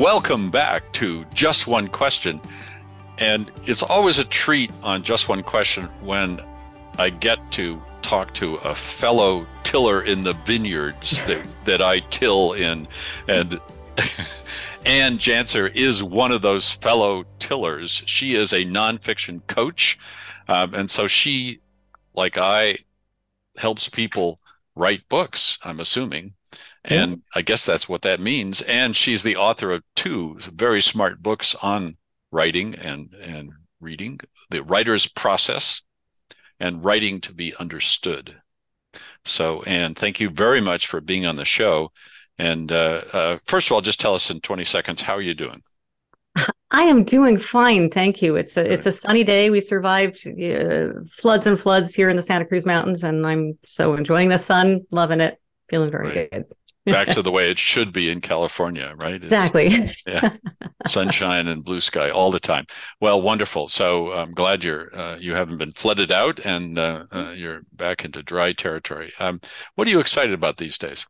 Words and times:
Welcome 0.00 0.48
back 0.50 0.90
to 0.92 1.26
Just 1.34 1.66
One 1.66 1.86
Question. 1.86 2.40
And 3.18 3.52
it's 3.64 3.82
always 3.82 4.18
a 4.18 4.24
treat 4.24 4.72
on 4.82 5.02
Just 5.02 5.28
One 5.28 5.42
Question 5.42 5.84
when 6.00 6.40
I 6.96 7.10
get 7.10 7.38
to 7.52 7.82
talk 8.00 8.32
to 8.36 8.54
a 8.54 8.74
fellow 8.74 9.46
tiller 9.62 10.00
in 10.00 10.22
the 10.22 10.32
vineyards 10.32 11.20
that, 11.26 11.46
that 11.66 11.82
I 11.82 12.00
till 12.08 12.54
in. 12.54 12.88
And 13.28 13.60
Anne 14.86 15.18
Janzer 15.18 15.70
is 15.76 16.02
one 16.02 16.32
of 16.32 16.40
those 16.40 16.70
fellow 16.70 17.26
tillers. 17.38 18.02
She 18.06 18.36
is 18.36 18.54
a 18.54 18.64
nonfiction 18.64 19.46
coach. 19.48 19.98
Um, 20.48 20.72
and 20.72 20.90
so 20.90 21.08
she, 21.08 21.60
like 22.14 22.38
I, 22.38 22.78
helps 23.58 23.90
people 23.90 24.38
write 24.74 25.06
books, 25.10 25.58
I'm 25.62 25.78
assuming. 25.78 26.32
And 26.84 27.10
yeah. 27.10 27.16
I 27.36 27.42
guess 27.42 27.66
that's 27.66 27.88
what 27.88 28.02
that 28.02 28.20
means. 28.20 28.62
And 28.62 28.96
she's 28.96 29.22
the 29.22 29.36
author 29.36 29.70
of 29.70 29.82
two 29.96 30.38
very 30.40 30.80
smart 30.80 31.22
books 31.22 31.54
on 31.56 31.96
writing 32.32 32.74
and, 32.74 33.14
and 33.22 33.52
reading 33.80 34.20
the 34.50 34.62
writer's 34.62 35.06
process 35.06 35.82
and 36.58 36.84
writing 36.84 37.20
to 37.22 37.32
be 37.32 37.54
understood. 37.58 38.40
So, 39.24 39.62
Anne, 39.62 39.94
thank 39.94 40.20
you 40.20 40.30
very 40.30 40.60
much 40.60 40.86
for 40.86 41.00
being 41.00 41.26
on 41.26 41.36
the 41.36 41.44
show. 41.44 41.92
And 42.38 42.72
uh, 42.72 43.02
uh, 43.12 43.38
first 43.46 43.68
of 43.68 43.72
all, 43.72 43.80
just 43.80 44.00
tell 44.00 44.14
us 44.14 44.30
in 44.30 44.40
20 44.40 44.64
seconds, 44.64 45.02
how 45.02 45.14
are 45.14 45.20
you 45.20 45.34
doing? 45.34 45.62
I 46.70 46.82
am 46.82 47.04
doing 47.04 47.36
fine, 47.36 47.90
thank 47.90 48.22
you. 48.22 48.36
It's 48.36 48.56
a 48.56 48.72
it's 48.72 48.86
a 48.86 48.92
sunny 48.92 49.24
day. 49.24 49.50
We 49.50 49.60
survived 49.60 50.24
uh, 50.28 51.02
floods 51.04 51.48
and 51.48 51.58
floods 51.58 51.92
here 51.92 52.08
in 52.08 52.14
the 52.14 52.22
Santa 52.22 52.44
Cruz 52.44 52.64
Mountains, 52.64 53.02
and 53.02 53.26
I'm 53.26 53.58
so 53.64 53.94
enjoying 53.94 54.28
the 54.28 54.38
sun, 54.38 54.86
loving 54.92 55.20
it, 55.20 55.40
feeling 55.68 55.90
very 55.90 56.06
right. 56.06 56.30
good 56.30 56.44
back 56.90 57.08
to 57.08 57.22
the 57.22 57.30
way 57.30 57.50
it 57.50 57.58
should 57.58 57.92
be 57.92 58.10
in 58.10 58.20
California, 58.20 58.94
right? 58.98 59.14
It's, 59.14 59.24
exactly. 59.24 59.92
yeah, 60.06 60.36
sunshine 60.86 61.48
and 61.48 61.64
blue 61.64 61.80
sky 61.80 62.10
all 62.10 62.30
the 62.30 62.40
time. 62.40 62.66
Well, 63.00 63.22
wonderful. 63.22 63.68
So 63.68 64.12
I'm 64.12 64.32
glad 64.32 64.64
you're 64.64 64.94
uh, 64.94 65.16
you 65.18 65.34
haven't 65.34 65.58
been 65.58 65.72
flooded 65.72 66.12
out 66.12 66.44
and 66.44 66.78
uh, 66.78 67.04
uh, 67.10 67.34
you're 67.36 67.62
back 67.72 68.04
into 68.04 68.22
dry 68.22 68.52
territory. 68.52 69.12
Um, 69.18 69.40
what 69.74 69.86
are 69.86 69.90
you 69.90 70.00
excited 70.00 70.32
about 70.32 70.56
these 70.58 70.78
days? 70.78 71.06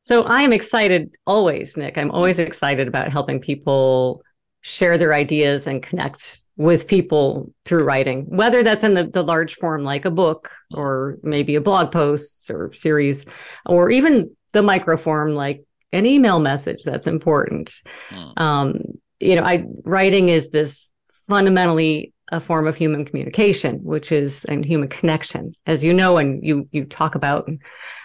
So 0.00 0.22
I 0.22 0.42
am 0.42 0.52
excited 0.52 1.16
always, 1.26 1.76
Nick. 1.76 1.98
I'm 1.98 2.10
always 2.10 2.38
excited 2.38 2.88
about 2.88 3.12
helping 3.12 3.40
people 3.40 4.22
share 4.60 4.96
their 4.98 5.14
ideas 5.14 5.66
and 5.66 5.82
connect 5.82 6.40
with 6.58 6.88
people 6.88 7.54
through 7.64 7.84
writing, 7.84 8.24
whether 8.28 8.64
that's 8.64 8.82
in 8.82 8.94
the, 8.94 9.04
the 9.04 9.22
large 9.22 9.54
form 9.54 9.84
like 9.84 10.04
a 10.04 10.10
book 10.10 10.50
or 10.74 11.16
maybe 11.22 11.54
a 11.54 11.60
blog 11.60 11.92
post 11.92 12.50
or 12.50 12.72
series, 12.72 13.24
or 13.64 13.90
even 13.90 14.36
the 14.52 14.60
micro 14.60 14.96
form 14.96 15.34
like 15.34 15.64
an 15.92 16.04
email 16.04 16.40
message 16.40 16.82
that's 16.82 17.06
important. 17.06 17.80
Mm. 18.10 18.40
Um, 18.40 18.80
you 19.20 19.36
know, 19.36 19.44
I 19.44 19.64
writing 19.84 20.28
is 20.28 20.50
this 20.50 20.90
fundamentally 21.28 22.12
a 22.32 22.40
form 22.40 22.66
of 22.66 22.74
human 22.74 23.04
communication, 23.04 23.76
which 23.84 24.10
is 24.10 24.44
and 24.44 24.64
human 24.64 24.88
connection, 24.88 25.54
as 25.64 25.84
you 25.84 25.94
know, 25.94 26.18
and 26.18 26.44
you 26.44 26.68
you 26.72 26.84
talk 26.84 27.14
about. 27.14 27.48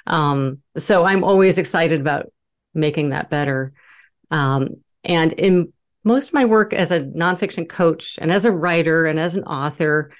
Um, 0.05 0.59
so 0.77 1.05
I'm 1.05 1.23
always 1.23 1.57
excited 1.57 1.99
about 1.99 2.31
making 2.75 3.09
that 3.09 3.31
better. 3.31 3.73
Um, 4.29 4.75
and 5.03 5.33
in 5.33 5.72
most 6.03 6.29
of 6.29 6.33
my 6.33 6.45
work 6.45 6.73
as 6.73 6.91
a 6.91 7.01
nonfiction 7.01 7.67
coach 7.67 8.17
and 8.21 8.31
as 8.31 8.45
a 8.45 8.51
writer 8.51 9.05
and 9.05 9.19
as 9.19 9.35
an 9.35 9.43
author, 9.43 10.11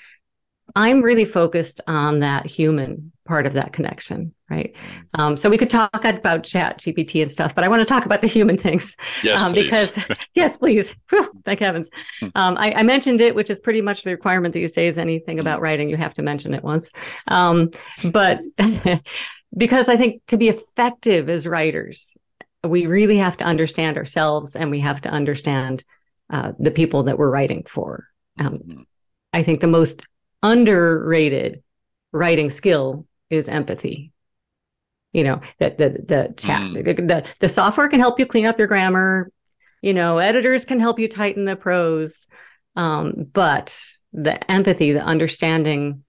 I'm 0.76 1.02
really 1.02 1.26
focused 1.26 1.82
on 1.88 2.20
that 2.20 2.46
human 2.46 3.12
part 3.26 3.46
of 3.46 3.54
that 3.54 3.74
connection, 3.74 4.34
right? 4.50 4.74
Mm. 5.16 5.20
Um, 5.20 5.38
so 5.38 5.50
we 5.50 5.58
could 5.58 5.70
talk 5.70 6.04
about 6.04 6.44
chat 6.44 6.80
GPT 6.80 7.22
and 7.22 7.30
stuff, 7.30 7.56
but 7.56 7.64
I 7.64 7.68
want 7.68 7.82
to 7.82 7.86
talk 7.86 8.06
about 8.06 8.22
the 8.22 8.28
human 8.28 8.58
things. 8.58 8.98
Yes, 9.24 9.42
um, 9.42 9.54
because 9.54 10.04
yes, 10.36 10.58
please. 10.58 10.96
Thank 11.46 11.60
heavens. 11.60 11.90
Hmm. 12.20 12.28
Um, 12.36 12.58
I, 12.58 12.74
I, 12.74 12.84
mentioned 12.84 13.22
it, 13.22 13.36
which 13.36 13.50
is 13.50 13.60
pretty 13.60 13.82
much 13.82 14.04
the 14.04 14.12
requirement 14.12 14.54
these 14.54 14.72
days. 14.72 14.98
Anything 14.98 15.40
about 15.40 15.60
hmm. 15.60 15.64
writing, 15.64 15.90
you 15.90 15.98
have 15.98 16.14
to 16.16 16.22
mention 16.22 16.54
it 16.54 16.64
once. 16.64 16.92
Um, 17.28 17.72
but 18.12 18.42
because 19.58 19.90
I 19.90 19.98
think 19.98 20.22
to 20.28 20.38
be 20.38 20.50
effective 20.50 21.30
as 21.30 21.48
writers, 21.48 22.18
we 22.64 22.86
really 22.86 23.18
have 23.18 23.38
to 23.38 23.46
understand 23.46 23.98
ourselves 23.98 24.56
and 24.56 24.72
we 24.72 24.80
have 24.80 25.02
to 25.02 25.10
understand 25.10 25.84
uh, 26.30 26.54
the 26.60 26.72
people 26.72 27.04
that 27.04 27.18
we're 27.18 27.30
writing 27.30 27.64
for. 27.68 28.08
Um. 28.40 28.86
I 29.34 29.42
think 29.42 29.60
the 29.60 29.68
most 29.68 30.04
underrated 30.44 31.64
writing 32.12 32.50
skill 32.50 33.08
is 33.30 33.50
empathy. 33.50 34.12
You 35.12 35.24
know, 35.24 35.42
that 35.60 35.78
the 35.78 35.90
the 35.90 36.34
chat 36.38 36.62
mm. 36.62 36.86
the, 36.86 36.94
the 36.94 37.26
the 37.40 37.50
software 37.50 37.90
can 37.90 38.00
help 38.00 38.20
you 38.20 38.26
clean 38.26 38.46
up 38.46 38.58
your 38.58 38.68
grammar. 38.68 39.32
You 39.82 39.94
know, 39.94 40.20
editors 40.20 40.66
can 40.66 40.80
help 40.80 41.00
you 41.00 41.08
tighten 41.08 41.46
the 41.46 41.56
prose. 41.56 42.28
Um, 42.76 43.28
but 43.32 43.80
the 44.12 44.52
empathy, 44.52 44.92
the 44.92 45.04
understanding 45.04 46.04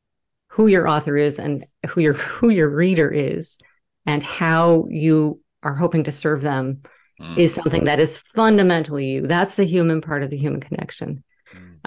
who 0.48 0.68
your 0.68 0.88
author 0.88 1.16
is 1.16 1.38
and 1.38 1.66
who 1.88 2.00
your 2.00 2.14
who 2.14 2.48
your 2.48 2.68
reader 2.68 3.10
is 3.10 3.58
and 4.06 4.22
how 4.22 4.86
you 4.88 5.40
are 5.64 5.74
hoping 5.74 6.04
to 6.04 6.12
serve 6.12 6.42
them 6.42 6.82
mm. 7.20 7.38
is 7.38 7.54
something 7.54 7.84
that 7.84 8.00
is 8.00 8.18
fundamentally 8.18 9.06
you. 9.06 9.26
That's 9.26 9.56
the 9.56 9.64
human 9.64 10.00
part 10.00 10.22
of 10.22 10.30
the 10.30 10.38
human 10.38 10.60
connection. 10.60 11.24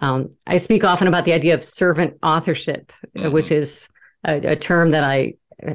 Um, 0.02 0.32
I 0.46 0.58
speak 0.58 0.84
often 0.84 1.08
about 1.08 1.26
the 1.26 1.34
idea 1.34 1.54
of 1.54 1.64
servant 1.64 2.18
authorship, 2.22 2.92
mm-hmm. 3.16 3.32
which 3.32 3.52
is 3.52 3.90
a, 4.26 4.36
a, 4.36 4.56
term 4.56 4.92
that 4.92 5.04
I, 5.04 5.36
uh, 5.66 5.74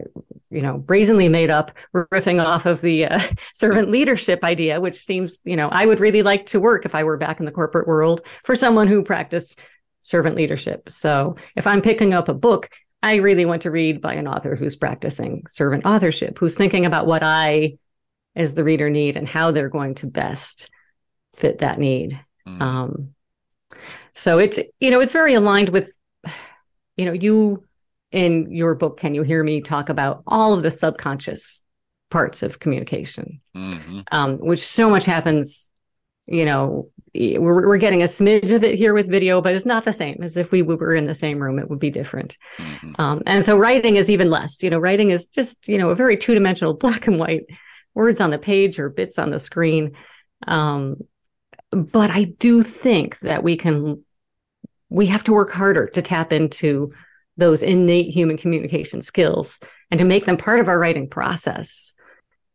you 0.50 0.62
know, 0.62 0.78
brazenly 0.78 1.28
made 1.28 1.50
up, 1.50 1.72
riffing 1.94 2.44
off 2.44 2.66
of 2.66 2.80
the 2.80 3.06
uh, 3.06 3.20
servant 3.54 3.90
leadership 3.90 4.44
idea, 4.44 4.80
which 4.80 4.96
seems, 4.96 5.40
you 5.44 5.56
know, 5.56 5.68
I 5.70 5.86
would 5.86 6.00
really 6.00 6.22
like 6.22 6.46
to 6.46 6.60
work 6.60 6.84
if 6.84 6.94
I 6.94 7.04
were 7.04 7.16
back 7.16 7.40
in 7.40 7.46
the 7.46 7.52
corporate 7.52 7.88
world 7.88 8.20
for 8.44 8.54
someone 8.54 8.86
who 8.86 9.02
practiced 9.02 9.58
servant 10.00 10.36
leadership. 10.36 10.88
So 10.88 11.36
if 11.56 11.66
I'm 11.66 11.82
picking 11.82 12.14
up 12.14 12.28
a 12.28 12.34
book, 12.34 12.68
I 13.02 13.16
really 13.16 13.44
want 13.44 13.62
to 13.62 13.70
read 13.70 14.00
by 14.00 14.14
an 14.14 14.28
author 14.28 14.54
who's 14.54 14.76
practicing 14.76 15.44
servant 15.48 15.84
authorship, 15.84 16.38
who's 16.38 16.56
thinking 16.56 16.86
about 16.86 17.06
what 17.06 17.24
I, 17.24 17.78
as 18.34 18.54
the 18.54 18.64
reader, 18.64 18.90
need 18.90 19.16
and 19.16 19.28
how 19.28 19.50
they're 19.50 19.68
going 19.68 19.94
to 19.96 20.06
best 20.06 20.70
fit 21.34 21.58
that 21.58 21.78
need. 21.78 22.20
Mm. 22.46 22.60
Um, 22.60 23.14
so 24.14 24.38
it's, 24.38 24.58
you 24.80 24.90
know, 24.90 25.00
it's 25.00 25.12
very 25.12 25.34
aligned 25.34 25.70
with, 25.70 25.96
you 26.96 27.04
know, 27.04 27.12
you 27.12 27.64
in 28.10 28.52
your 28.52 28.74
book, 28.74 28.98
Can 28.98 29.14
You 29.14 29.22
Hear 29.22 29.42
Me 29.42 29.60
talk 29.60 29.88
about 29.88 30.22
all 30.26 30.52
of 30.54 30.62
the 30.62 30.70
subconscious 30.70 31.64
parts 32.10 32.42
of 32.42 32.58
communication, 32.58 33.40
mm-hmm. 33.56 34.00
um, 34.12 34.36
which 34.36 34.60
so 34.60 34.90
much 34.90 35.06
happens, 35.06 35.70
you 36.26 36.44
know, 36.44 36.90
we're, 37.14 37.66
we're 37.66 37.78
getting 37.78 38.02
a 38.02 38.06
smidge 38.06 38.54
of 38.54 38.64
it 38.64 38.76
here 38.76 38.94
with 38.94 39.10
video, 39.10 39.40
but 39.40 39.54
it's 39.54 39.66
not 39.66 39.84
the 39.84 39.92
same 39.92 40.18
as 40.22 40.36
if 40.36 40.52
we 40.52 40.62
were 40.62 40.94
in 40.94 41.06
the 41.06 41.14
same 41.14 41.42
room, 41.42 41.58
it 41.58 41.68
would 41.68 41.78
be 41.78 41.90
different. 41.90 42.36
Mm-hmm. 42.58 42.92
Um, 42.98 43.22
and 43.26 43.44
so 43.44 43.56
writing 43.56 43.96
is 43.96 44.10
even 44.10 44.30
less, 44.30 44.62
you 44.62 44.70
know, 44.70 44.78
writing 44.78 45.10
is 45.10 45.26
just, 45.28 45.66
you 45.68 45.78
know, 45.78 45.90
a 45.90 45.96
very 45.96 46.16
two 46.16 46.34
dimensional 46.34 46.74
black 46.82 47.06
and 47.06 47.18
white 47.18 47.46
words 47.94 48.20
on 48.20 48.30
the 48.30 48.38
page 48.38 48.78
or 48.78 48.88
bits 48.88 49.18
on 49.18 49.30
the 49.30 49.40
screen. 49.40 49.92
Um, 50.46 50.96
but 51.70 52.10
I 52.10 52.24
do 52.24 52.62
think 52.62 53.18
that 53.20 53.42
we 53.42 53.56
can, 53.56 54.02
we 54.88 55.06
have 55.06 55.24
to 55.24 55.32
work 55.32 55.52
harder 55.52 55.86
to 55.88 56.02
tap 56.02 56.32
into 56.32 56.92
those 57.36 57.62
innate 57.62 58.10
human 58.10 58.36
communication 58.36 59.00
skills 59.00 59.58
and 59.90 59.98
to 59.98 60.04
make 60.04 60.26
them 60.26 60.36
part 60.36 60.60
of 60.60 60.68
our 60.68 60.78
writing 60.78 61.08
process. 61.08 61.94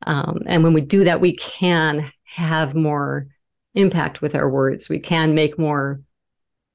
Um, 0.05 0.43
and 0.45 0.63
when 0.63 0.73
we 0.73 0.81
do 0.81 1.03
that, 1.05 1.21
we 1.21 1.35
can 1.35 2.11
have 2.23 2.75
more 2.75 3.27
impact 3.73 4.21
with 4.21 4.35
our 4.35 4.49
words. 4.49 4.89
We 4.89 4.99
can 4.99 5.33
make 5.33 5.57
more 5.57 6.01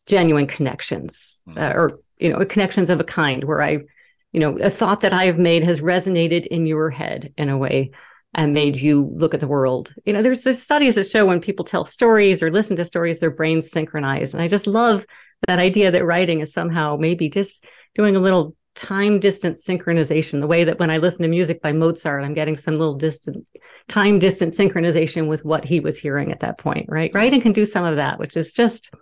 genuine 0.07 0.47
connections 0.47 1.41
hmm. 1.47 1.59
uh, 1.59 1.73
or, 1.75 2.01
you 2.19 2.31
know, 2.31 2.45
connections 2.45 2.91
of 2.91 3.01
a 3.01 3.05
kind 3.05 3.45
where 3.45 3.63
I, 3.63 3.79
you 4.33 4.41
know, 4.41 4.57
a 4.59 4.71
thought 4.71 5.03
that 5.03 5.13
I 5.13 5.25
have 5.25 5.39
made 5.39 5.63
has 5.63 5.81
resonated 5.81 6.47
in 6.47 6.67
your 6.67 6.91
head 6.91 7.33
in 7.37 7.49
a 7.49 7.59
way 7.59 7.93
and 8.35 8.55
made 8.55 8.77
you 8.77 9.13
look 9.15 9.35
at 9.35 9.41
the 9.41 9.49
world. 9.49 9.95
You 10.05 10.13
know, 10.13 10.23
there's, 10.23 10.43
there's 10.43 10.63
studies 10.63 10.95
that 10.95 11.07
show 11.07 11.27
when 11.27 11.41
people 11.41 11.65
tell 11.65 11.85
stories 11.85 12.43
or 12.43 12.51
listen 12.51 12.77
to 12.77 12.85
stories, 12.85 13.21
their 13.21 13.31
brains 13.31 13.71
synchronize. 13.71 14.33
And 14.33 14.43
I 14.43 14.49
just 14.49 14.67
love 14.67 15.05
that 15.49 15.59
idea 15.59 15.91
that 15.91 16.05
writing 16.05 16.41
is 16.41 16.53
somehow 16.53 16.97
maybe 16.97 17.29
just 17.29 17.65
doing 17.95 18.17
a 18.17 18.21
little 18.21 18.57
time 18.75 19.21
distance 19.21 19.67
synchronization, 19.67 20.41
the 20.41 20.47
way 20.47 20.65
that 20.65 20.79
when 20.79 20.91
I 20.91 20.99
listen 20.99 21.23
to 21.23 21.29
music 21.29 21.61
by 21.61 21.73
Mozart, 21.73 22.25
I'm 22.25 22.35
getting 22.35 22.57
some 22.57 22.77
little 22.77 22.95
distant 22.95 23.47
time 23.89 24.19
distance 24.19 24.57
synchronization 24.57 25.29
with 25.29 25.45
what 25.45 25.65
he 25.65 25.81
was 25.81 25.99
hearing 25.99 26.33
at 26.33 26.41
that 26.41 26.59
point, 26.59 26.87
right? 26.89 27.11
Writing 27.13 27.41
can 27.41 27.53
do 27.53 27.67
some 27.67 27.85
of 27.85 27.97
that, 27.97 28.19
which 28.19 28.37
is 28.37 28.53
just 28.53 28.95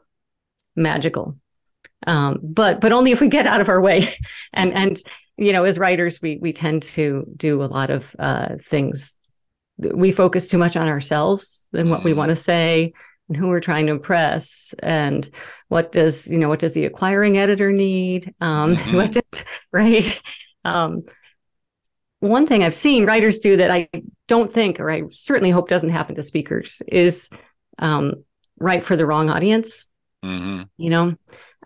magical. 0.74 1.36
Um, 2.06 2.38
but 2.42 2.80
but 2.80 2.92
only 2.92 3.12
if 3.12 3.20
we 3.20 3.28
get 3.28 3.46
out 3.46 3.60
of 3.60 3.68
our 3.68 3.80
way 3.80 4.16
and 4.52 4.72
and 4.72 5.00
you 5.36 5.52
know 5.52 5.64
as 5.64 5.78
writers 5.78 6.20
we 6.22 6.38
we 6.40 6.52
tend 6.52 6.82
to 6.82 7.26
do 7.36 7.62
a 7.62 7.66
lot 7.66 7.90
of 7.90 8.16
uh, 8.18 8.56
things 8.60 9.14
we 9.94 10.12
focus 10.12 10.48
too 10.48 10.58
much 10.58 10.76
on 10.76 10.88
ourselves 10.88 11.68
and 11.72 11.90
what 11.90 12.04
we 12.04 12.10
mm-hmm. 12.10 12.18
want 12.18 12.28
to 12.30 12.36
say 12.36 12.92
and 13.28 13.36
who 13.36 13.48
we're 13.48 13.60
trying 13.60 13.86
to 13.86 13.92
impress 13.92 14.74
and 14.80 15.30
what 15.68 15.92
does 15.92 16.26
you 16.28 16.38
know 16.38 16.48
what 16.48 16.58
does 16.58 16.74
the 16.74 16.84
acquiring 16.84 17.38
editor 17.38 17.72
need 17.72 18.34
um 18.40 18.76
mm-hmm. 18.76 18.96
what 18.96 19.12
does, 19.12 19.44
right 19.72 20.22
um 20.64 21.02
one 22.18 22.46
thing 22.46 22.62
i've 22.62 22.74
seen 22.74 23.06
writers 23.06 23.38
do 23.38 23.56
that 23.56 23.70
i 23.70 23.88
don't 24.28 24.52
think 24.52 24.78
or 24.80 24.90
i 24.90 25.02
certainly 25.10 25.50
hope 25.50 25.68
doesn't 25.68 25.90
happen 25.90 26.14
to 26.14 26.22
speakers 26.22 26.82
is 26.86 27.30
um, 27.80 28.24
write 28.60 28.84
for 28.84 28.94
the 28.94 29.06
wrong 29.06 29.30
audience. 29.30 29.86
Mm-hmm. 30.24 30.62
You 30.76 30.90
know, 30.90 31.16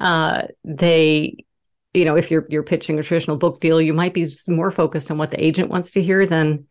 uh, 0.01 0.43
they, 0.65 1.45
you 1.93 2.05
know, 2.05 2.17
if 2.17 2.31
you're 2.31 2.47
you're 2.49 2.63
pitching 2.63 2.99
a 2.99 3.03
traditional 3.03 3.37
book 3.37 3.61
deal, 3.61 3.81
you 3.81 3.93
might 3.93 4.15
be 4.15 4.33
more 4.49 4.71
focused 4.71 5.11
on 5.11 5.19
what 5.19 5.31
the 5.31 5.45
agent 5.45 5.69
wants 5.69 5.93
to 5.93 6.03
hear 6.03 6.25
than 6.25 6.67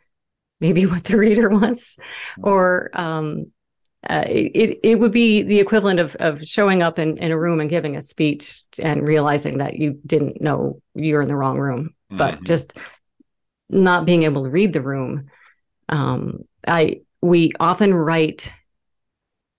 maybe 0.63 0.85
what 0.91 1.03
the 1.05 1.17
reader 1.17 1.49
wants, 1.49 1.97
Mm-hmm. 2.39 2.49
or 2.49 2.89
um, 2.93 3.51
uh, 4.09 4.23
it 4.27 4.79
it 4.83 4.95
would 4.99 5.11
be 5.13 5.43
the 5.43 5.59
equivalent 5.59 5.99
of 5.99 6.15
of 6.15 6.43
showing 6.43 6.81
up 6.83 6.99
in, 6.99 7.17
in 7.19 7.31
a 7.31 7.37
room 7.39 7.59
and 7.61 7.69
giving 7.69 7.95
a 7.97 8.01
speech 8.01 8.63
and 8.79 9.07
realizing 9.07 9.59
that 9.59 9.75
you 9.77 9.99
didn't 10.05 10.41
know 10.41 10.81
you're 10.95 11.21
in 11.21 11.29
the 11.29 11.35
wrong 11.35 11.59
room, 11.59 11.93
but 12.17 12.35
Mhm. 12.39 12.45
just 12.45 12.73
not 13.69 14.05
being 14.05 14.23
able 14.23 14.43
to 14.43 14.49
read 14.49 14.73
the 14.73 14.81
room. 14.81 15.29
Um, 15.89 16.45
I 16.67 17.01
we 17.21 17.51
often 17.59 17.93
write 17.93 18.53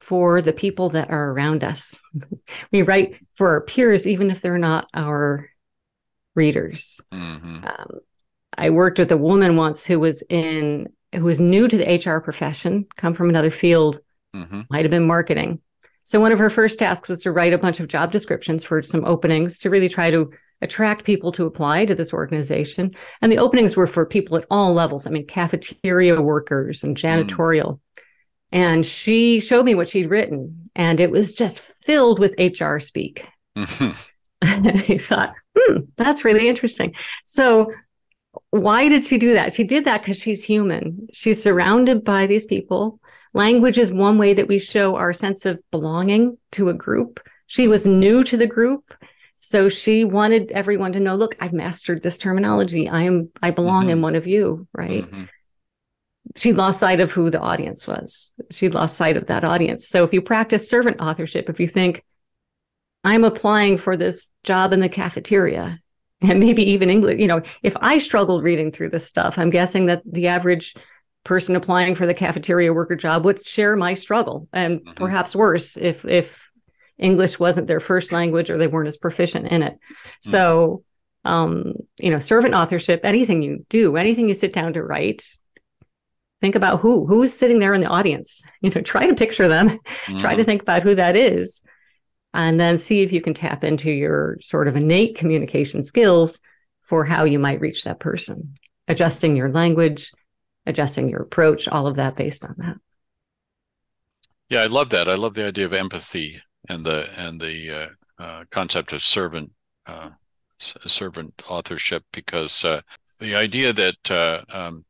for 0.01 0.43
the 0.43 0.53
people 0.53 0.91
that 0.91 1.11
are 1.11 1.31
around 1.33 1.65
us. 1.65 1.99
we 2.73 2.83
write 2.83 3.17
for 3.35 3.49
our 3.51 3.61
peers, 3.63 4.07
even 4.07 4.31
if 4.31 4.41
they're 4.43 4.59
not 4.59 4.89
our 4.95 5.49
readers. 6.35 7.01
Mhm. 7.13 7.65
Um, 7.65 8.01
I 8.57 8.71
worked 8.71 8.99
with 8.99 9.13
a 9.13 9.17
woman 9.17 9.57
once 9.57 9.85
who 9.85 10.01
was 10.01 10.23
in 10.29 10.89
who 11.15 11.23
was 11.25 11.41
new 11.41 11.69
to 11.69 11.77
the 11.77 11.89
HR 11.89 12.21
profession, 12.21 12.87
come 12.97 13.15
from 13.15 13.29
another 13.29 13.51
field, 13.51 14.01
Mhm. 14.35 14.67
might 14.69 14.85
have 14.85 14.91
been 14.91 15.07
marketing. 15.07 15.61
So 16.03 16.21
one 16.21 16.33
of 16.33 16.41
her 16.41 16.51
first 16.51 16.79
tasks 16.81 17.09
was 17.09 17.21
to 17.21 17.31
write 17.31 17.53
a 17.53 17.59
bunch 17.59 17.79
of 17.79 17.87
job 17.87 18.11
descriptions 18.11 18.65
for 18.65 18.83
some 18.83 19.05
openings 19.05 19.59
to 19.61 19.71
really 19.71 19.89
try 19.89 20.11
to 20.11 20.31
attract 20.61 21.05
people 21.05 21.31
to 21.33 21.47
apply 21.47 21.85
to 21.85 21.95
this 21.95 22.13
organization. 22.13 22.95
And 23.23 23.31
the 23.31 23.39
openings 23.39 23.77
were 23.77 23.87
for 23.87 24.05
people 24.05 24.37
at 24.37 24.47
all 24.51 24.75
levels. 24.75 25.07
I 25.07 25.11
mean, 25.11 25.27
cafeteria 25.27 26.21
workers 26.21 26.83
and 26.83 26.97
janitorial. 26.97 27.79
And 28.51 28.85
she 28.85 29.41
showed 29.41 29.65
me 29.65 29.75
what 29.75 29.89
she'd 29.89 30.11
written, 30.11 30.71
and 30.75 31.01
it 31.01 31.11
was 31.11 31.33
just 31.33 31.61
filled 31.61 32.19
with 32.19 32.35
HR 32.39 32.79
speak. 32.81 33.25
Mhm. 33.57 33.97
I 34.43 34.99
thought, 34.99 35.35
hmm, 35.57 35.79
that's 35.97 36.25
really 36.25 36.49
interesting. 36.49 36.95
So, 37.25 37.73
why 38.51 38.89
did 38.89 39.05
she 39.05 39.19
do 39.19 39.35
that? 39.35 39.53
She 39.53 39.65
did 39.65 39.85
that 39.85 40.03
because 40.03 40.19
she's 40.19 40.45
human. 40.45 41.09
She's 41.13 41.43
surrounded 41.43 42.05
by 42.05 42.27
these 42.27 42.47
people. 42.47 43.01
Language 43.33 43.79
is 43.79 43.93
one 43.93 44.19
way 44.19 44.35
that 44.35 44.49
we 44.49 44.59
show 44.59 44.97
our 44.97 45.13
sense 45.13 45.45
of 45.45 45.61
belonging 45.71 46.39
to 46.53 46.69
a 46.69 46.75
group. 46.75 47.21
She 47.47 47.69
was 47.69 47.87
new 47.87 48.23
to 48.25 48.37
the 48.37 48.47
group. 48.47 48.95
So 49.37 49.69
she 49.69 50.05
wanted 50.05 50.53
everyone 50.53 50.93
to 50.93 51.01
know, 51.01 51.17
look, 51.17 51.37
I've 51.41 51.53
mastered 51.53 52.03
this 52.03 52.17
terminology. 52.17 52.89
I 52.89 53.03
am 53.03 53.31
I 53.43 53.51
belong 53.51 53.91
in 53.91 54.01
one 54.01 54.15
of 54.15 54.27
you, 54.27 54.67
right? 54.73 55.11
Mhm. 55.11 55.29
she 56.37 56.53
lost 56.53 56.81
sight 56.81 57.01
of 57.01 57.13
who 57.13 57.31
the 57.31 57.39
audience 57.41 57.87
was. 57.87 58.33
She 58.51 58.69
lost 58.69 58.97
sight 58.97 59.17
of 59.17 59.27
that 59.27 59.45
audience. 59.45 59.87
So 59.89 60.05
if 60.05 60.15
you 60.15 60.23
practice 60.23 60.69
servant 60.69 61.01
authorship, 61.01 61.51
if 61.51 61.61
you 61.61 61.67
think, 61.67 62.03
I'm 63.05 63.25
applying 63.25 63.77
for 63.77 63.97
this 63.97 64.31
job 64.43 64.73
in 64.73 64.81
the 64.81 64.89
cafeteria, 64.89 65.79
and 66.29 66.41
maybe 66.41 66.63
even 66.71 66.91
English, 66.91 67.21
you 67.21 67.27
know, 67.27 67.43
if 67.63 67.77
I 67.81 67.99
struggled 67.99 68.43
reading 68.45 68.71
through 68.73 68.91
this 68.91 69.07
stuff, 69.07 69.39
I'm 69.39 69.51
guessing 69.51 69.87
that 69.87 70.03
the 70.05 70.29
average 70.29 70.75
person 71.25 71.57
applying 71.57 71.95
for 71.95 72.07
the 72.07 72.15
cafeteria 72.15 72.73
worker 72.73 72.97
job 72.97 73.25
would 73.25 73.45
share 73.45 73.77
my 73.77 73.95
struggle 73.95 74.49
and 74.53 74.81
Mhm. 74.81 74.95
perhaps 74.97 75.35
worse 75.35 75.77
if 75.77 76.05
if 76.05 76.51
English 76.99 77.39
wasn't 77.39 77.67
their 77.67 77.81
first 77.81 78.13
language 78.13 78.51
or 78.51 78.59
they 78.59 78.69
weren't 78.69 78.89
as 78.89 78.97
proficient 78.97 79.49
in 79.49 79.63
it. 79.63 79.79
So 80.21 80.83
um, 81.25 81.73
you 81.99 82.11
know, 82.11 82.19
servant 82.19 82.55
authorship, 82.55 83.01
anything 83.03 83.41
you 83.43 83.65
do, 83.71 83.97
anything 83.97 84.29
you 84.29 84.35
sit 84.35 84.53
down 84.53 84.75
to 84.75 84.83
write, 84.83 85.25
think 86.41 86.55
about 86.55 86.81
who 86.81 87.07
who's 87.07 87.33
sitting 87.33 87.59
there 87.59 87.75
in 87.75 87.81
the 87.81 87.87
audience 87.87 88.43
you 88.61 88.71
know 88.71 88.81
try 88.83 89.07
to 89.07 89.15
picture 89.15 89.49
them 89.49 89.79
try 90.19 90.35
to 90.35 90.43
Mhm. 90.43 90.47
think 90.47 90.63
about 90.63 90.83
who 90.83 90.95
that 90.95 91.17
is 91.17 91.63
and 92.35 92.59
then 92.61 92.77
see 92.77 93.03
if 93.03 93.13
you 93.13 93.21
can 93.21 93.33
tap 93.33 93.65
into 93.65 93.91
your 93.91 94.37
sort 94.41 94.69
of 94.69 94.77
innate 94.77 95.17
communication 95.17 95.83
skills 95.83 96.41
for 96.83 97.05
how 97.05 97.25
you 97.25 97.39
might 97.39 97.61
reach 97.61 97.85
that 97.85 98.01
person 98.01 98.55
adjusting 98.89 99.37
your 99.37 99.51
language 99.51 100.13
adjusting 100.67 101.09
your 101.09 101.23
approach 101.23 101.69
all 101.69 101.87
of 101.87 101.97
that 101.97 102.17
based 102.17 102.45
on 102.45 102.55
that 102.59 102.77
Yeah, 104.51 104.61
I 104.61 104.67
love 104.67 104.91
that. 104.91 105.09
I 105.09 105.15
love 105.15 105.35
the 105.35 105.47
idea 105.47 105.65
of 105.65 105.73
empathy 105.73 106.39
and 106.69 106.85
the 106.85 107.09
and 107.17 107.41
the 107.41 107.89
uh, 108.19 108.23
uh, 108.23 108.45
concept 108.51 108.93
of 108.93 109.03
servant 109.03 109.51
uh, 109.87 110.11
servant 110.59 111.43
authorship 111.49 112.05
because 112.13 112.65
uh, 112.65 112.81
the 113.21 113.35
idea 113.35 113.73
that 113.73 114.11
uh, 114.11 114.43
um, 114.53 114.85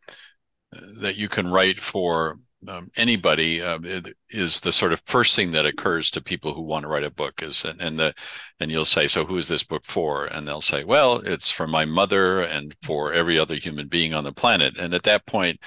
that 1.00 1.16
you 1.16 1.28
can 1.28 1.50
write 1.50 1.80
for 1.80 2.38
um, 2.68 2.90
anybody 2.96 3.62
uh, 3.62 3.78
is 4.30 4.60
the 4.60 4.72
sort 4.72 4.92
of 4.92 5.02
first 5.06 5.36
thing 5.36 5.52
that 5.52 5.66
occurs 5.66 6.10
to 6.10 6.22
people 6.22 6.54
who 6.54 6.62
want 6.62 6.84
to 6.84 6.88
write 6.88 7.04
a 7.04 7.10
book 7.10 7.42
is 7.42 7.64
and, 7.64 7.80
and 7.80 7.98
the 7.98 8.14
and 8.60 8.70
you'll 8.70 8.84
say 8.84 9.08
so 9.08 9.24
who 9.24 9.36
is 9.36 9.48
this 9.48 9.64
book 9.64 9.84
for? 9.84 10.26
And 10.26 10.46
they'll 10.46 10.60
say 10.60 10.84
well 10.84 11.16
it's 11.16 11.50
for 11.50 11.66
my 11.66 11.84
mother 11.84 12.40
and 12.40 12.74
for 12.82 13.12
every 13.12 13.38
other 13.38 13.54
human 13.54 13.88
being 13.88 14.14
on 14.14 14.24
the 14.24 14.32
planet. 14.32 14.78
And 14.78 14.94
at 14.94 15.02
that 15.04 15.26
point 15.26 15.60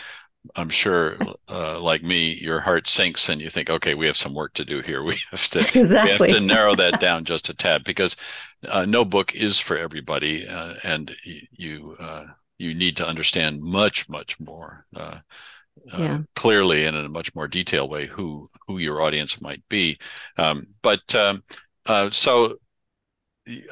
I'm 0.56 0.70
sure, 0.70 1.18
uh, 1.50 1.80
like 1.82 2.04
me, 2.04 2.34
your 2.34 2.62
heart 2.62 2.88
sinks 2.88 3.30
and 3.30 3.42
you 3.42 3.50
think, 3.50 3.70
okay, 3.70 3.96
we 3.96 4.06
have 4.06 4.18
some 4.18 4.34
work 4.34 4.54
to 4.54 4.66
do 4.66 4.82
here. 4.82 5.04
We 5.08 5.18
have 5.32 5.48
to 5.50 5.60
exactly 5.60 6.28
we 6.28 6.34
have 6.34 6.42
to 6.42 6.46
narrow 6.46 6.76
that 6.76 7.00
down 7.00 7.26
just 7.26 7.50
a 7.50 7.54
tad 7.54 7.84
because 7.84 8.16
uh, 8.68 8.86
no 8.86 9.06
book 9.06 9.36
is 9.36 9.60
for 9.60 9.78
everybody, 9.78 10.48
uh, 10.48 10.76
and 10.84 11.16
you 11.52 11.96
uh, 12.00 12.26
you 12.58 12.74
need 12.74 12.98
to 12.98 13.08
understand 13.08 13.62
much 13.62 14.10
much 14.10 14.40
more 14.40 14.86
uh, 15.94 15.98
Yeah. 15.98 16.20
clearly 16.36 16.86
and 16.86 16.98
in 16.98 17.06
a 17.06 17.10
much 17.10 17.34
more 17.36 17.48
detailed 17.48 17.90
way 17.90 18.06
who 18.06 18.48
who 18.68 18.78
your 18.78 19.02
audience 19.02 19.42
might 19.42 19.64
be. 19.70 19.98
Um, 20.38 20.68
but 20.82 21.14
um, 21.16 21.44
uh, 21.86 22.10
so 22.10 22.58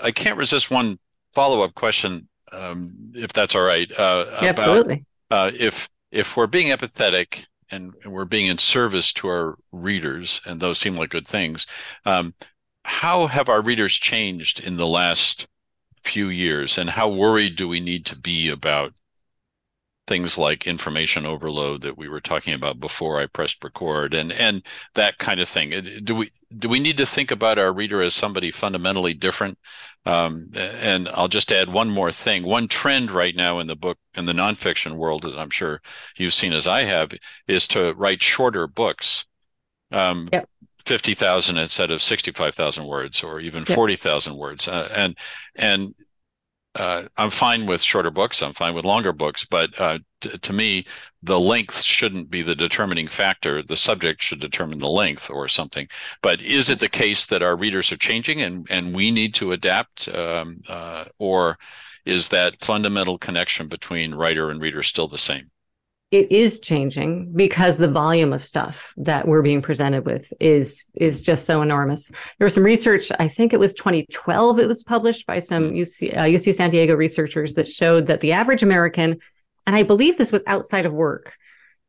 I 0.04 0.12
can't 0.12 0.38
resist 0.38 0.72
one 0.72 0.98
follow 1.34 1.62
up 1.62 1.76
question, 1.76 2.30
um, 2.54 2.94
if 3.14 3.34
that's 3.34 3.56
all 3.56 3.64
right. 3.64 3.92
Uh, 3.92 4.26
about 4.30 4.44
absolutely 4.50 5.06
uh, 5.32 5.52
if 5.60 5.90
if 6.12 6.38
we're 6.38 6.48
being 6.48 6.68
empathetic 6.68 7.46
and, 7.72 7.94
and 8.04 8.14
we're 8.14 8.26
being 8.26 8.48
in 8.48 8.58
service 8.58 9.12
to 9.14 9.28
our 9.28 9.58
readers, 9.72 10.40
and 10.46 10.60
those 10.60 10.78
seem 10.78 10.96
like 10.96 11.10
good 11.10 11.28
things, 11.28 11.66
um, 12.06 12.34
how 12.86 13.28
have 13.28 13.50
our 13.50 13.62
readers 13.62 13.94
changed 13.96 14.66
in 14.66 14.78
the 14.78 14.88
last 14.88 15.48
few 16.04 16.30
years, 16.30 16.78
and 16.78 16.90
how 16.92 17.10
worried 17.10 17.56
do 17.56 17.68
we 17.68 17.80
need 17.80 18.06
to 18.06 18.18
be 18.18 18.50
about 18.50 18.94
things 20.08 20.38
like 20.38 20.68
information 20.68 21.26
overload 21.26 21.82
that 21.82 21.98
we 21.98 22.08
were 22.08 22.22
talking 22.22 22.54
about 22.54 22.80
before 22.80 23.20
I 23.20 23.26
pressed 23.28 23.64
record, 23.64 24.14
and 24.14 24.32
and 24.32 24.64
that 24.94 25.18
kind 25.18 25.40
of 25.40 25.50
thing? 25.50 25.72
Do 26.04 26.16
we 26.16 26.30
do 26.58 26.70
we 26.70 26.80
need 26.80 26.98
to 26.98 27.06
think 27.06 27.32
about 27.32 27.60
our 27.60 27.74
reader 27.74 28.02
as 28.02 28.14
somebody 28.14 28.52
fundamentally 28.52 29.14
different? 29.14 29.58
Um, 30.06 30.52
and 30.56 31.08
I'll 31.10 31.28
just 31.28 31.52
add 31.52 31.70
one 31.70 31.90
more 31.90 32.12
thing. 32.12 32.44
One 32.44 32.68
trend 32.68 33.10
right 33.10 33.36
now 33.36 33.60
in 33.60 33.68
the 33.68 33.76
book, 33.76 33.98
in 34.16 34.26
the 34.28 34.34
nonfiction 34.34 34.98
world, 34.98 35.26
as 35.26 35.36
I'm 35.36 35.50
sure 35.50 35.82
you've 36.18 36.34
seen 36.36 36.54
as 36.54 36.68
I 36.68 36.82
have, 36.82 37.12
is 37.48 37.68
to 37.70 37.94
write 37.96 38.22
shorter 38.22 38.68
books. 38.68 39.26
Um, 39.92 40.30
Yep. 40.32 40.50
50,000 40.86 41.58
instead 41.58 41.90
of 41.90 42.02
65,000 42.04 42.86
words 42.86 43.24
or 43.24 43.40
even 43.40 43.66
Yep. 43.68 43.76
40,000 43.76 44.36
words. 44.36 44.68
Uh, 44.68 44.88
and, 44.96 45.18
and, 45.56 45.96
uh, 46.76 47.04
I'm 47.18 47.30
fine 47.30 47.66
with 47.66 47.82
shorter 47.82 48.12
books. 48.12 48.42
I'm 48.42 48.54
fine 48.54 48.76
with 48.76 48.86
longer 48.86 49.14
books, 49.14 49.46
but, 49.46 49.80
uh, 49.80 50.00
t- 50.22 50.38
to 50.38 50.54
me, 50.54 50.86
the 51.24 51.40
length 51.40 51.82
shouldn't 51.82 52.30
be 52.30 52.42
the 52.42 52.56
determining 52.56 53.08
factor. 53.08 53.62
The 53.64 53.76
subject 53.76 54.22
should 54.22 54.40
determine 54.40 54.80
the 54.80 54.90
length 54.90 55.30
or 55.30 55.48
something. 55.48 55.88
But 56.22 56.42
is 56.42 56.70
it 56.70 56.80
the 56.80 56.90
case 56.90 57.26
that 57.28 57.42
our 57.44 57.56
readers 57.56 57.92
are 57.92 57.98
changing 57.98 58.42
and, 58.42 58.68
and 58.70 58.96
we 58.96 59.12
need 59.12 59.34
to 59.36 59.52
adapt? 59.52 60.08
Um, 60.10 60.62
uh, 60.70 61.06
or 61.18 61.58
is 62.06 62.30
that 62.30 62.62
fundamental 62.62 63.18
connection 63.18 63.68
between 63.68 64.14
writer 64.14 64.50
and 64.50 64.62
reader 64.62 64.84
still 64.84 65.08
the 65.08 65.18
same? 65.18 65.50
It 66.12 66.32
is 66.32 66.60
changing 66.60 67.34
because 67.36 67.78
the 67.78 67.88
volume 67.88 68.32
of 68.32 68.44
stuff 68.44 68.94
that 68.98 69.28
we're 69.28 69.42
being 69.42 69.62
presented 69.62 70.06
with 70.06 70.32
is 70.40 70.86
is 70.96 71.22
just 71.22 71.46
so 71.46 71.62
enormous. 71.62 72.10
There 72.38 72.46
was 72.46 72.54
some 72.54 72.64
research, 72.64 73.12
I 73.20 73.28
think 73.28 73.54
it 73.54 73.60
was 73.60 73.74
2012, 73.74 74.60
it 74.60 74.68
was 74.68 74.84
published 74.84 75.26
by 75.26 75.40
some 75.40 75.72
UC, 75.72 76.16
uh, 76.16 76.22
UC 76.22 76.54
San 76.54 76.70
Diego 76.70 76.96
researchers 76.96 77.56
that 77.56 77.68
showed 77.68 78.06
that 78.06 78.22
the 78.22 78.34
average 78.34 78.62
American, 78.62 79.18
and 79.66 79.76
I 79.76 79.84
believe 79.84 80.18
this 80.18 80.32
was 80.32 80.44
outside 80.46 80.86
of 80.86 80.94
work, 80.94 81.34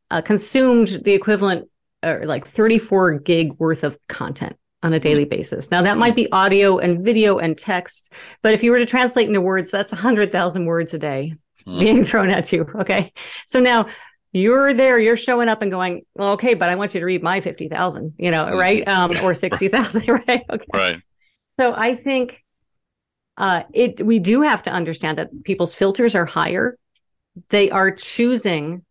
uh, 0.09 0.21
consumed 0.21 0.87
the 1.03 1.13
equivalent 1.13 1.69
or 2.03 2.23
like 2.25 2.45
34 2.45 3.19
gig 3.19 3.53
worth 3.59 3.83
of 3.83 3.97
content 4.07 4.55
on 4.83 4.93
a 4.93 4.99
daily 4.99 5.25
basis. 5.25 5.69
Now 5.69 5.83
that 5.83 5.97
might 5.97 6.15
be 6.15 6.31
audio 6.31 6.79
and 6.79 7.05
video 7.05 7.37
and 7.37 7.57
text, 7.57 8.11
but 8.41 8.53
if 8.53 8.63
you 8.63 8.71
were 8.71 8.79
to 8.79 8.85
translate 8.85 9.27
into 9.27 9.41
words, 9.41 9.69
that's 9.69 9.91
100,000 9.91 10.65
words 10.65 10.93
a 10.93 10.99
day. 10.99 11.33
Being 11.67 12.03
thrown 12.05 12.29
at 12.29 12.51
you. 12.51 12.67
Okay. 12.79 13.13
So 13.45 13.59
now 13.59 13.87
you're 14.31 14.73
there, 14.73 14.99
you're 14.99 15.17
showing 15.17 15.49
up 15.49 15.61
and 15.61 15.71
going, 15.71 16.05
well, 16.15 16.33
okay, 16.33 16.53
but 16.53 16.69
I 16.69 16.75
want 16.75 16.93
you 16.93 16.99
to 16.99 17.05
read 17.05 17.23
my 17.23 17.41
50,000, 17.41 18.13
you 18.17 18.31
know, 18.31 18.45
Mhm. 18.45 18.59
right? 18.59 18.87
Um, 18.87 19.17
or 19.23 19.33
60,000, 19.45 20.07
right? 20.27 20.43
Okay. 20.49 20.65
Right. 20.73 21.01
So 21.59 21.73
I 21.75 21.95
think 21.95 22.43
uh, 23.37 23.63
it, 23.73 24.05
we 24.05 24.19
do 24.19 24.41
have 24.41 24.63
to 24.63 24.71
understand 24.71 25.17
that 25.17 25.43
people's 25.43 25.73
filters 25.73 26.15
are 26.15 26.25
higher. 26.25 26.77
They 27.49 27.69
are 27.69 27.91
choosing 27.91 28.83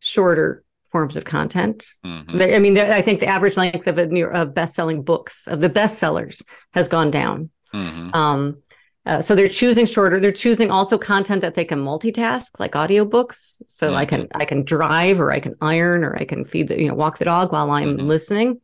shorter 0.00 0.64
forms 0.90 1.16
of 1.16 1.24
content. 1.24 1.86
Mm-hmm. 2.04 2.40
I 2.40 2.58
mean, 2.58 2.78
I 2.78 3.02
think 3.02 3.20
the 3.20 3.26
average 3.26 3.56
length 3.56 3.86
of 3.86 3.98
a 3.98 4.30
of 4.30 4.54
best-selling 4.54 5.02
books 5.02 5.46
of 5.46 5.60
the 5.60 5.70
bestsellers 5.70 6.42
has 6.74 6.88
gone 6.88 7.10
down. 7.10 7.50
Mm-hmm. 7.74 8.14
Um, 8.14 8.62
uh, 9.04 9.20
so 9.20 9.34
they're 9.34 9.48
choosing 9.48 9.84
shorter. 9.84 10.20
They're 10.20 10.30
choosing 10.30 10.70
also 10.70 10.96
content 10.96 11.40
that 11.40 11.54
they 11.54 11.64
can 11.64 11.80
multitask, 11.80 12.60
like 12.60 12.72
audiobooks. 12.72 13.60
So 13.66 13.88
mm-hmm. 13.88 13.96
I 13.96 14.04
can 14.04 14.28
I 14.34 14.44
can 14.44 14.62
drive, 14.62 15.18
or 15.18 15.32
I 15.32 15.40
can 15.40 15.54
iron, 15.60 16.04
or 16.04 16.16
I 16.16 16.24
can 16.24 16.44
feed 16.44 16.68
the 16.68 16.80
you 16.80 16.88
know 16.88 16.94
walk 16.94 17.18
the 17.18 17.24
dog 17.24 17.52
while 17.52 17.70
I'm 17.70 17.96
mm-hmm. 17.96 18.06
listening. 18.06 18.60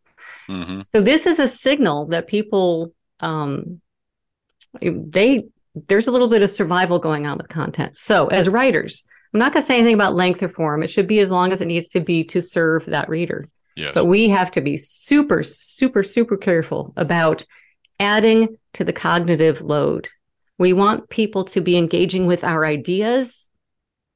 Mm-hmm. 0.49 0.83
So 0.92 1.00
this 1.00 1.26
is 1.26 1.38
a 1.38 1.49
signal 1.49 2.07
that 2.07 2.28
people 2.28 2.95
um, 3.21 3.80
they 4.80 5.45
there's 5.88 6.07
a 6.07 6.11
little 6.11 6.28
bit 6.28 6.42
of 6.42 6.50
survival 6.50 6.99
going 6.99 7.26
on 7.26 7.38
with 7.38 7.49
content. 7.49 7.97
So 7.97 8.28
as 8.28 8.49
writers, 8.49 9.04
I'm 9.33 9.40
not 9.40 9.52
going 9.52 9.62
to 9.62 9.66
say 9.66 9.76
anything 9.76 9.95
about 9.95 10.14
length 10.14 10.42
or 10.42 10.49
form. 10.49 10.83
It 10.83 10.88
should 10.88 11.07
be 11.07 11.18
as 11.21 11.30
long 11.30 11.52
as 11.52 11.61
it 11.61 11.66
needs 11.66 11.88
to 11.88 12.00
be 12.00 12.25
to 12.25 12.40
serve 12.40 12.87
that 12.87 13.09
reader. 13.09 13.49
Yes. 13.76 13.92
But 13.95 14.07
we 14.07 14.28
have 14.30 14.50
to 14.52 14.61
be 14.61 14.76
super, 14.76 15.42
super, 15.42 16.02
super 16.02 16.37
careful 16.37 16.92
about 16.97 17.45
adding 18.00 18.57
to 18.75 18.85
the 18.85 18.92
cognitive 18.92 19.61
load. 19.61 20.09
We 20.59 20.73
want 20.73 21.09
people 21.09 21.45
to 21.45 21.61
be 21.61 21.77
engaging 21.77 22.27
with 22.27 22.45
our 22.45 22.65
ideas 22.67 23.49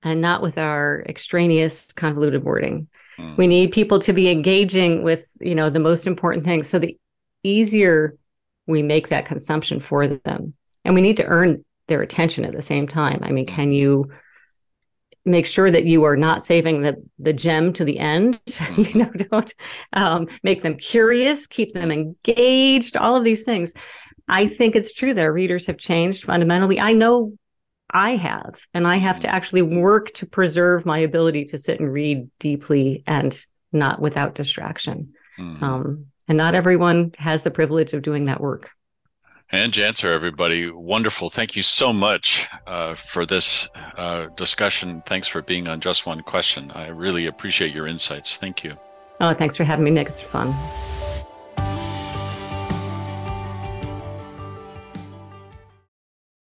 and 0.02 0.20
not 0.20 0.42
with 0.42 0.58
our 0.58 1.04
extraneous 1.08 1.92
convoluted 1.92 2.44
wording. 2.44 2.88
Mm. 3.18 3.36
We 3.36 3.46
need 3.46 3.72
people 3.72 3.98
to 4.00 4.12
be 4.12 4.30
engaging 4.30 5.04
with, 5.04 5.30
you 5.40 5.54
know, 5.54 5.70
the 5.70 5.78
most 5.78 6.06
important 6.06 6.44
things. 6.44 6.68
So 6.68 6.78
the 6.78 6.98
easier 7.42 8.16
we 8.66 8.82
make 8.82 9.08
that 9.08 9.26
consumption 9.26 9.80
for 9.80 10.06
them. 10.06 10.54
And 10.84 10.94
we 10.94 11.00
need 11.00 11.16
to 11.18 11.26
earn 11.26 11.64
their 11.88 12.02
attention 12.02 12.44
at 12.44 12.52
the 12.52 12.62
same 12.62 12.86
time. 12.86 13.20
I 13.22 13.32
mean, 13.32 13.46
can 13.46 13.72
you 13.72 14.10
make 15.24 15.46
sure 15.46 15.70
that 15.70 15.84
you 15.84 16.04
are 16.04 16.16
not 16.16 16.42
saving 16.42 16.80
the 16.80 16.96
the 17.18 17.32
gem 17.32 17.72
to 17.72 17.84
the 17.84 17.98
end 17.98 18.40
you 18.46 18.52
mm-hmm. 18.56 18.98
know 18.98 19.10
don't 19.30 19.54
um, 19.92 20.26
make 20.42 20.62
them 20.62 20.76
curious 20.76 21.46
keep 21.46 21.72
them 21.72 21.92
engaged 21.92 22.96
all 22.96 23.14
of 23.14 23.22
these 23.22 23.44
things 23.44 23.72
i 24.28 24.46
think 24.46 24.74
it's 24.74 24.92
true 24.92 25.14
that 25.14 25.22
our 25.22 25.32
readers 25.32 25.66
have 25.66 25.78
changed 25.78 26.24
fundamentally 26.24 26.80
i 26.80 26.92
know 26.92 27.32
i 27.90 28.10
have 28.10 28.60
and 28.74 28.86
i 28.86 28.96
have 28.96 29.20
to 29.20 29.26
mm-hmm. 29.26 29.36
actually 29.36 29.62
work 29.62 30.12
to 30.12 30.26
preserve 30.26 30.86
my 30.86 30.98
ability 30.98 31.44
to 31.44 31.58
sit 31.58 31.80
and 31.80 31.92
read 31.92 32.28
deeply 32.38 33.02
and 33.06 33.44
not 33.72 34.00
without 34.00 34.34
distraction 34.34 35.12
mm-hmm. 35.38 35.62
um, 35.64 36.06
and 36.28 36.38
not 36.38 36.54
everyone 36.54 37.12
has 37.18 37.42
the 37.42 37.50
privilege 37.50 37.92
of 37.92 38.02
doing 38.02 38.26
that 38.26 38.40
work 38.40 38.70
and 39.54 39.70
Janzer, 39.70 40.14
everybody, 40.14 40.70
wonderful. 40.70 41.28
Thank 41.28 41.56
you 41.56 41.62
so 41.62 41.92
much 41.92 42.48
uh, 42.66 42.94
for 42.94 43.26
this 43.26 43.68
uh, 43.98 44.28
discussion. 44.34 45.02
Thanks 45.04 45.28
for 45.28 45.42
being 45.42 45.68
on 45.68 45.80
Just 45.80 46.06
One 46.06 46.22
Question. 46.22 46.70
I 46.70 46.88
really 46.88 47.26
appreciate 47.26 47.74
your 47.74 47.86
insights. 47.86 48.38
Thank 48.38 48.64
you. 48.64 48.78
Oh, 49.20 49.34
thanks 49.34 49.54
for 49.54 49.64
having 49.64 49.84
me, 49.84 49.90
Nick. 49.90 50.08
It's 50.08 50.22
fun. 50.22 50.54